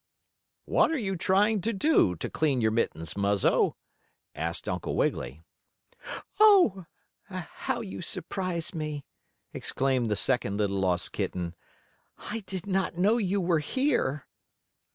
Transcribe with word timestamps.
"What 0.65 0.89
are 0.89 0.97
you 0.97 1.15
trying 1.15 1.61
to 1.61 1.73
do 1.73 2.15
to 2.15 2.27
clean 2.27 2.59
your 2.59 2.71
mittens, 2.71 3.15
Muzzo?" 3.15 3.75
asked 4.33 4.67
Uncle 4.67 4.95
Wiggily. 4.95 5.43
"Oh, 6.39 6.87
how 7.25 7.81
you 7.81 8.01
surprised 8.01 8.73
me!" 8.73 9.05
exclaimed 9.53 10.09
the 10.09 10.15
second 10.15 10.57
little 10.57 10.79
lost 10.79 11.11
kitten. 11.13 11.53
"I 12.17 12.39
did 12.47 12.65
not 12.65 12.97
know 12.97 13.17
you 13.19 13.39
were 13.39 13.59
here." 13.59 14.25